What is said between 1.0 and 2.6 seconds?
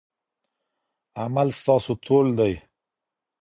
عمل ستاسو تول دی.